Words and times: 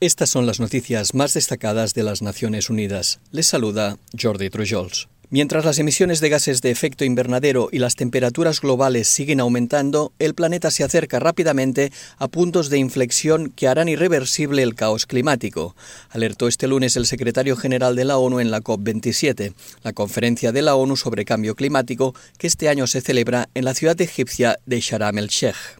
Estas 0.00 0.30
son 0.30 0.46
las 0.46 0.60
noticias 0.60 1.12
más 1.12 1.34
destacadas 1.34 1.92
de 1.92 2.04
las 2.04 2.22
Naciones 2.22 2.70
Unidas. 2.70 3.18
Les 3.32 3.48
saluda 3.48 3.98
Jordi 4.16 4.48
Trujols. 4.48 5.08
Mientras 5.28 5.64
las 5.64 5.80
emisiones 5.80 6.20
de 6.20 6.28
gases 6.28 6.60
de 6.62 6.70
efecto 6.70 7.04
invernadero 7.04 7.68
y 7.72 7.80
las 7.80 7.96
temperaturas 7.96 8.60
globales 8.60 9.08
siguen 9.08 9.40
aumentando, 9.40 10.12
el 10.20 10.34
planeta 10.34 10.70
se 10.70 10.84
acerca 10.84 11.18
rápidamente 11.18 11.90
a 12.16 12.28
puntos 12.28 12.70
de 12.70 12.78
inflexión 12.78 13.50
que 13.50 13.66
harán 13.66 13.88
irreversible 13.88 14.62
el 14.62 14.76
caos 14.76 15.04
climático, 15.04 15.74
alertó 16.10 16.46
este 16.46 16.68
lunes 16.68 16.96
el 16.96 17.04
secretario 17.04 17.56
general 17.56 17.96
de 17.96 18.04
la 18.04 18.18
ONU 18.18 18.38
en 18.38 18.52
la 18.52 18.60
COP27, 18.60 19.52
la 19.82 19.92
conferencia 19.92 20.52
de 20.52 20.62
la 20.62 20.76
ONU 20.76 20.96
sobre 20.96 21.24
cambio 21.24 21.56
climático 21.56 22.14
que 22.38 22.46
este 22.46 22.68
año 22.68 22.86
se 22.86 23.00
celebra 23.00 23.48
en 23.54 23.64
la 23.64 23.74
ciudad 23.74 24.00
egipcia 24.00 24.60
de 24.64 24.78
Sharm 24.78 25.18
el-Sheikh. 25.18 25.77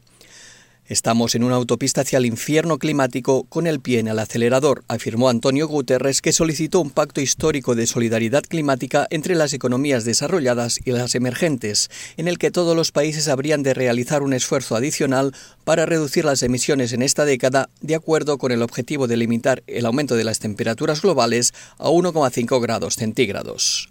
Estamos 0.88 1.34
en 1.34 1.44
una 1.44 1.56
autopista 1.56 2.00
hacia 2.00 2.16
el 2.16 2.24
infierno 2.24 2.78
climático 2.78 3.44
con 3.44 3.66
el 3.66 3.78
pie 3.78 3.98
en 3.98 4.08
el 4.08 4.18
acelerador, 4.18 4.84
afirmó 4.88 5.28
Antonio 5.28 5.68
Guterres, 5.68 6.22
que 6.22 6.32
solicitó 6.32 6.80
un 6.80 6.88
pacto 6.88 7.20
histórico 7.20 7.74
de 7.74 7.86
solidaridad 7.86 8.42
climática 8.42 9.06
entre 9.10 9.34
las 9.34 9.52
economías 9.52 10.06
desarrolladas 10.06 10.80
y 10.82 10.92
las 10.92 11.14
emergentes, 11.14 11.90
en 12.16 12.26
el 12.26 12.38
que 12.38 12.50
todos 12.50 12.74
los 12.74 12.90
países 12.90 13.28
habrían 13.28 13.62
de 13.62 13.74
realizar 13.74 14.22
un 14.22 14.32
esfuerzo 14.32 14.76
adicional 14.76 15.34
para 15.64 15.84
reducir 15.84 16.24
las 16.24 16.42
emisiones 16.42 16.94
en 16.94 17.02
esta 17.02 17.26
década, 17.26 17.68
de 17.82 17.94
acuerdo 17.94 18.38
con 18.38 18.50
el 18.50 18.62
objetivo 18.62 19.06
de 19.06 19.18
limitar 19.18 19.62
el 19.66 19.84
aumento 19.84 20.16
de 20.16 20.24
las 20.24 20.38
temperaturas 20.38 21.02
globales 21.02 21.52
a 21.76 21.90
1,5 21.90 22.62
grados 22.62 22.94
centígrados. 22.94 23.90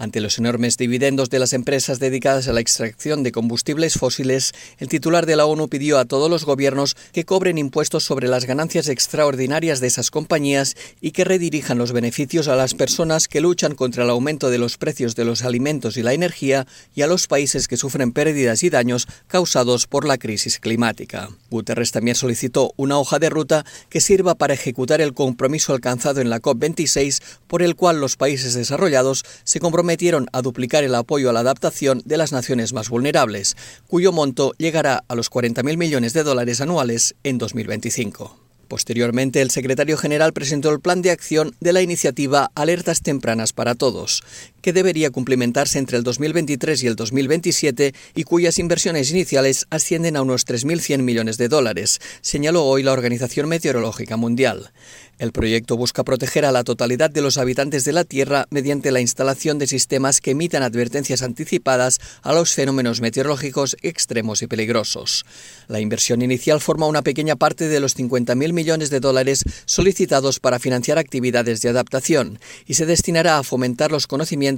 Ante 0.00 0.20
los 0.20 0.38
enormes 0.38 0.76
dividendos 0.76 1.28
de 1.28 1.40
las 1.40 1.52
empresas 1.52 1.98
dedicadas 1.98 2.46
a 2.46 2.52
la 2.52 2.60
extracción 2.60 3.24
de 3.24 3.32
combustibles 3.32 3.94
fósiles, 3.94 4.52
el 4.78 4.88
titular 4.88 5.26
de 5.26 5.34
la 5.34 5.44
ONU 5.44 5.68
pidió 5.68 5.98
a 5.98 6.04
todos 6.04 6.30
los 6.30 6.44
gobiernos 6.44 6.96
que 7.12 7.24
cobren 7.24 7.58
impuestos 7.58 8.04
sobre 8.04 8.28
las 8.28 8.44
ganancias 8.44 8.88
extraordinarias 8.88 9.80
de 9.80 9.88
esas 9.88 10.12
compañías 10.12 10.76
y 11.00 11.10
que 11.10 11.24
redirijan 11.24 11.78
los 11.78 11.90
beneficios 11.90 12.46
a 12.46 12.54
las 12.54 12.74
personas 12.74 13.26
que 13.26 13.40
luchan 13.40 13.74
contra 13.74 14.04
el 14.04 14.10
aumento 14.10 14.50
de 14.50 14.58
los 14.58 14.78
precios 14.78 15.16
de 15.16 15.24
los 15.24 15.42
alimentos 15.42 15.96
y 15.96 16.04
la 16.04 16.12
energía 16.12 16.68
y 16.94 17.02
a 17.02 17.08
los 17.08 17.26
países 17.26 17.66
que 17.66 17.76
sufren 17.76 18.12
pérdidas 18.12 18.62
y 18.62 18.70
daños 18.70 19.08
causados 19.26 19.88
por 19.88 20.06
la 20.06 20.16
crisis 20.16 20.60
climática. 20.60 21.28
Guterres 21.50 21.90
también 21.90 22.14
solicitó 22.14 22.72
una 22.76 22.98
hoja 22.98 23.18
de 23.18 23.30
ruta 23.30 23.64
que 23.88 24.00
sirva 24.00 24.36
para 24.36 24.54
ejecutar 24.54 25.00
el 25.00 25.12
compromiso 25.12 25.72
alcanzado 25.72 26.20
en 26.20 26.30
la 26.30 26.40
COP26 26.40 27.20
por 27.48 27.62
el 27.62 27.74
cual 27.74 28.00
los 28.00 28.16
países 28.16 28.54
desarrollados 28.54 29.24
se 29.42 29.58
comprometen 29.58 29.87
prometieron 29.88 30.26
a 30.34 30.42
duplicar 30.42 30.84
el 30.84 30.94
apoyo 30.94 31.30
a 31.30 31.32
la 31.32 31.40
adaptación 31.40 32.02
de 32.04 32.18
las 32.18 32.30
naciones 32.30 32.74
más 32.74 32.90
vulnerables, 32.90 33.56
cuyo 33.86 34.12
monto 34.12 34.52
llegará 34.58 35.02
a 35.08 35.14
los 35.14 35.30
40.000 35.30 35.78
millones 35.78 36.12
de 36.12 36.24
dólares 36.24 36.60
anuales 36.60 37.14
en 37.24 37.38
2025. 37.38 38.36
Posteriormente, 38.68 39.40
el 39.40 39.50
secretario 39.50 39.96
general 39.96 40.34
presentó 40.34 40.70
el 40.70 40.80
plan 40.80 41.00
de 41.00 41.10
acción 41.10 41.54
de 41.60 41.72
la 41.72 41.80
iniciativa 41.80 42.50
Alertas 42.54 43.00
Tempranas 43.00 43.54
para 43.54 43.74
Todos, 43.74 44.22
que 44.60 44.72
debería 44.72 45.10
cumplimentarse 45.10 45.78
entre 45.78 45.96
el 45.96 46.02
2023 46.02 46.82
y 46.82 46.86
el 46.86 46.96
2027 46.96 47.94
y 48.14 48.24
cuyas 48.24 48.58
inversiones 48.58 49.10
iniciales 49.10 49.66
ascienden 49.70 50.16
a 50.16 50.22
unos 50.22 50.46
3.100 50.46 51.02
millones 51.02 51.38
de 51.38 51.48
dólares, 51.48 52.00
señaló 52.20 52.64
hoy 52.64 52.82
la 52.82 52.92
Organización 52.92 53.48
Meteorológica 53.48 54.16
Mundial. 54.16 54.72
El 55.18 55.32
proyecto 55.32 55.76
busca 55.76 56.04
proteger 56.04 56.44
a 56.44 56.52
la 56.52 56.62
totalidad 56.62 57.10
de 57.10 57.22
los 57.22 57.38
habitantes 57.38 57.84
de 57.84 57.92
la 57.92 58.04
Tierra 58.04 58.46
mediante 58.50 58.92
la 58.92 59.00
instalación 59.00 59.58
de 59.58 59.66
sistemas 59.66 60.20
que 60.20 60.30
emitan 60.30 60.62
advertencias 60.62 61.22
anticipadas 61.22 61.98
a 62.22 62.32
los 62.32 62.54
fenómenos 62.54 63.00
meteorológicos 63.00 63.76
extremos 63.82 64.42
y 64.42 64.46
peligrosos. 64.46 65.26
La 65.66 65.80
inversión 65.80 66.22
inicial 66.22 66.60
forma 66.60 66.86
una 66.86 67.02
pequeña 67.02 67.34
parte 67.34 67.66
de 67.66 67.80
los 67.80 67.96
50.000 67.96 68.52
millones 68.52 68.90
de 68.90 69.00
dólares 69.00 69.42
solicitados 69.64 70.38
para 70.38 70.60
financiar 70.60 70.98
actividades 70.98 71.62
de 71.62 71.70
adaptación 71.70 72.38
y 72.66 72.74
se 72.74 72.86
destinará 72.86 73.38
a 73.38 73.42
fomentar 73.42 73.90
los 73.90 74.06
conocimientos 74.06 74.48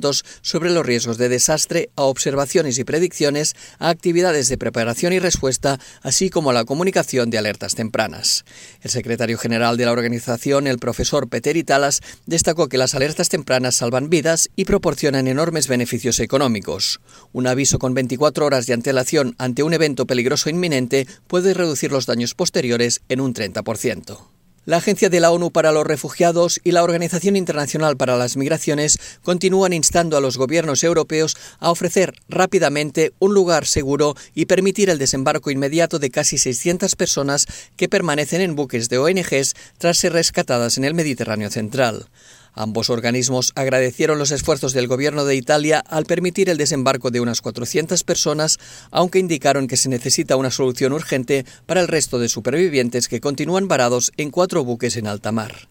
sobre 0.42 0.70
los 0.70 0.84
riesgos 0.84 1.18
de 1.18 1.28
desastre, 1.28 1.90
a 1.96 2.02
observaciones 2.02 2.78
y 2.78 2.84
predicciones, 2.84 3.54
a 3.78 3.90
actividades 3.90 4.48
de 4.48 4.58
preparación 4.58 5.12
y 5.12 5.18
respuesta, 5.18 5.78
así 6.02 6.30
como 6.30 6.50
a 6.50 6.52
la 6.52 6.64
comunicación 6.64 7.30
de 7.30 7.38
alertas 7.38 7.74
tempranas. 7.74 8.44
El 8.80 8.90
secretario 8.90 9.38
general 9.38 9.76
de 9.76 9.84
la 9.84 9.92
organización 9.92 10.66
el 10.66 10.78
profesor 10.78 11.28
Peter 11.28 11.56
Italas 11.56 12.00
destacó 12.26 12.68
que 12.68 12.78
las 12.78 12.94
alertas 12.94 13.28
tempranas 13.28 13.76
salvan 13.76 14.10
vidas 14.10 14.50
y 14.56 14.64
proporcionan 14.64 15.28
enormes 15.28 15.68
beneficios 15.68 16.20
económicos. 16.20 17.00
Un 17.32 17.46
aviso 17.46 17.78
con 17.78 17.94
24 17.94 18.46
horas 18.46 18.66
de 18.66 18.74
antelación 18.74 19.34
ante 19.38 19.62
un 19.62 19.74
evento 19.74 20.06
peligroso 20.06 20.50
inminente 20.50 21.06
puede 21.26 21.54
reducir 21.54 21.92
los 21.92 22.06
daños 22.06 22.34
posteriores 22.34 23.02
en 23.08 23.20
un 23.20 23.34
30%. 23.34 24.39
La 24.66 24.76
Agencia 24.76 25.08
de 25.08 25.20
la 25.20 25.30
ONU 25.30 25.52
para 25.52 25.72
los 25.72 25.86
Refugiados 25.86 26.60
y 26.64 26.72
la 26.72 26.82
Organización 26.82 27.34
Internacional 27.34 27.96
para 27.96 28.18
las 28.18 28.36
Migraciones 28.36 28.98
continúan 29.22 29.72
instando 29.72 30.18
a 30.18 30.20
los 30.20 30.36
gobiernos 30.36 30.84
europeos 30.84 31.34
a 31.60 31.70
ofrecer 31.70 32.12
rápidamente 32.28 33.14
un 33.20 33.32
lugar 33.32 33.64
seguro 33.66 34.16
y 34.34 34.44
permitir 34.44 34.90
el 34.90 34.98
desembarco 34.98 35.50
inmediato 35.50 35.98
de 35.98 36.10
casi 36.10 36.36
600 36.36 36.94
personas 36.94 37.46
que 37.76 37.88
permanecen 37.88 38.42
en 38.42 38.54
buques 38.54 38.90
de 38.90 38.98
ONGs 38.98 39.54
tras 39.78 39.96
ser 39.96 40.12
rescatadas 40.12 40.76
en 40.76 40.84
el 40.84 40.92
Mediterráneo 40.92 41.48
central. 41.48 42.06
Ambos 42.52 42.90
organismos 42.90 43.52
agradecieron 43.54 44.18
los 44.18 44.30
esfuerzos 44.30 44.72
del 44.72 44.88
gobierno 44.88 45.24
de 45.24 45.36
Italia 45.36 45.82
al 45.86 46.04
permitir 46.04 46.50
el 46.50 46.58
desembarco 46.58 47.10
de 47.10 47.20
unas 47.20 47.40
400 47.40 48.04
personas, 48.04 48.58
aunque 48.90 49.18
indicaron 49.18 49.68
que 49.68 49.76
se 49.76 49.88
necesita 49.88 50.36
una 50.36 50.50
solución 50.50 50.92
urgente 50.92 51.46
para 51.66 51.80
el 51.80 51.88
resto 51.88 52.18
de 52.18 52.28
supervivientes 52.28 53.08
que 53.08 53.20
continúan 53.20 53.68
varados 53.68 54.12
en 54.16 54.30
cuatro 54.30 54.64
buques 54.64 54.96
en 54.96 55.06
alta 55.06 55.32
mar. 55.32 55.69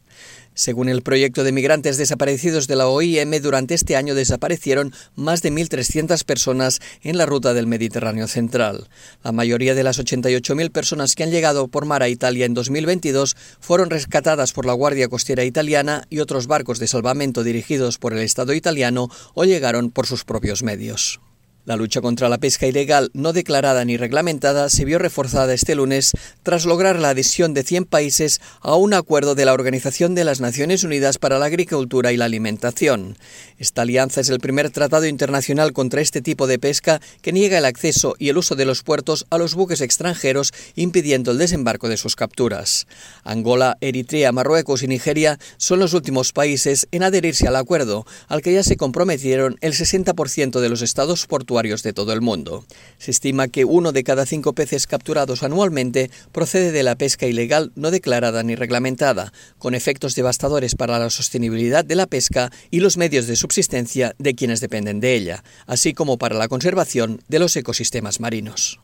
Según 0.60 0.90
el 0.90 1.04
proyecto 1.04 1.46
de 1.46 1.54
migrantes 1.54 1.96
desaparecidos 1.96 2.68
de 2.68 2.76
la 2.76 2.90
OIM, 2.90 3.32
durante 3.42 3.76
este 3.76 3.96
año 3.96 4.14
desaparecieron 4.14 4.94
más 5.16 5.42
de 5.42 5.54
1.300 5.54 6.26
personas 6.26 6.82
en 7.02 7.18
la 7.18 7.26
ruta 7.26 7.54
del 7.54 7.66
Mediterráneo 7.66 8.28
central. 8.28 8.90
La 9.24 9.32
mayoría 9.32 9.74
de 9.74 9.84
las 9.86 10.00
88.000 10.00 10.70
personas 10.70 11.16
que 11.16 11.24
han 11.24 11.32
llegado 11.32 11.70
por 11.70 11.86
mar 11.86 12.04
a 12.04 12.10
Italia 12.10 12.46
en 12.46 12.56
2022 12.56 13.38
fueron 13.62 13.90
rescatadas 13.90 14.52
por 14.52 14.66
la 14.66 14.74
Guardia 14.74 15.08
Costera 15.08 15.46
Italiana 15.46 16.04
y 16.10 16.20
otros 16.20 16.48
barcos 16.48 16.78
de 16.80 16.90
salvamento 16.90 17.46
dirigidos 17.46 17.98
por 17.98 18.12
el 18.12 18.20
Estado 18.20 18.54
italiano 18.54 19.08
o 19.36 19.46
llegaron 19.46 19.92
por 19.92 20.08
sus 20.08 20.26
propios 20.26 20.62
medios. 20.62 21.22
La 21.66 21.76
lucha 21.76 22.02
contra 22.02 22.30
la 22.30 22.40
pesca 22.40 22.66
ilegal 22.66 23.12
no 23.14 23.32
declarada 23.32 23.86
ni 23.86 23.96
reglamentada 23.96 24.70
se 24.70 24.86
vio 24.86 24.98
reforzada 24.98 25.54
este 25.54 25.76
lunes 25.76 26.14
tras 26.42 26.66
lograr 26.66 27.00
la 27.00 27.10
adhesión 27.10 27.54
de 27.54 27.64
100 27.64 27.86
países 27.86 28.42
a 28.62 28.76
un 28.76 28.94
acuerdo 28.94 29.36
de 29.36 29.46
la 29.46 29.54
Organización 29.54 30.16
de 30.16 30.24
las 30.24 30.42
Naciones 30.42 30.84
Unidas 30.84 31.20
para 31.20 31.38
la 31.38 31.46
Agricultura 31.46 32.12
y 32.12 32.18
la 32.18 32.26
Alimentación. 32.26 33.18
Esta 33.60 33.84
alianza 33.84 34.22
es 34.22 34.30
el 34.30 34.40
primer 34.40 34.72
tratado 34.72 35.06
internacional 35.06 35.74
contra 35.74 36.02
este 36.02 36.22
tipo 36.22 36.48
de 36.48 36.60
pesca 36.60 37.02
que 37.22 37.34
niega 37.34 37.58
el 37.58 37.66
acceso 37.66 38.16
y 38.18 38.30
el 38.30 38.38
uso 38.38 38.56
de 38.56 38.66
los 38.66 38.82
puertos 38.82 39.28
a 39.30 39.38
los 39.38 39.54
buques 39.54 39.82
extranjeros, 39.82 40.54
impidiendo 40.76 41.32
el 41.32 41.38
desembarco 41.38 41.90
de 41.90 41.98
sus 41.98 42.16
capturas. 42.16 42.88
Angola, 43.24 43.78
Eritrea, 43.82 44.32
Marruecos 44.32 44.82
y 44.82 44.88
Nigeria 44.88 45.38
son 45.58 45.80
los 45.80 45.94
últimos 45.94 46.32
países 46.32 46.88
en 46.92 47.04
adherirse 47.04 47.48
al 47.48 47.58
acuerdo, 47.58 48.06
al 48.28 48.42
que 48.42 48.54
ya 48.54 48.64
se 48.64 48.78
comprometieron 48.78 49.58
el 49.62 49.74
60% 49.74 50.62
de 50.62 50.70
los 50.70 50.82
estados 50.82 51.28
de 51.50 51.94
todo 51.94 52.14
el 52.14 52.22
mundo. 52.22 52.64
Se 53.00 53.10
estima 53.10 53.48
que 53.48 53.66
uno 53.66 53.92
de 53.92 54.04
cada 54.04 54.28
cinco 54.28 54.54
peces 54.54 54.86
capturados 54.86 55.42
anualmente 55.42 56.12
procede 56.32 56.72
de 56.72 56.84
la 56.84 56.96
pesca 56.96 57.26
ilegal 57.26 57.72
no 57.76 57.90
declarada 57.90 58.44
ni 58.44 58.54
reglamentada, 58.54 59.34
con 59.58 59.74
efectos 59.74 60.14
devastadores 60.14 60.76
para 60.76 61.00
la 61.00 61.10
sostenibilidad 61.10 61.84
de 61.84 61.96
la 61.96 62.06
pesca 62.06 62.52
y 62.70 62.82
los 62.82 62.98
medios 62.98 63.26
de 63.26 63.36
subsistencia 63.36 64.14
de 64.20 64.36
quienes 64.36 64.62
dependen 64.62 65.00
de 65.00 65.16
ella, 65.16 65.44
así 65.66 65.94
como 65.96 66.20
para 66.20 66.36
la 66.36 66.48
conservación 66.48 67.24
de 67.28 67.40
los 67.40 67.56
ecosistemas 67.56 68.20
marinos. 68.20 68.80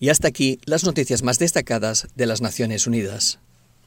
Y 0.00 0.08
hasta 0.08 0.26
aquí 0.26 0.58
las 0.64 0.82
noticias 0.82 1.22
más 1.22 1.38
destacadas 1.38 2.08
de 2.16 2.26
las 2.26 2.40
Naciones 2.40 2.88
Unidas. 2.88 3.38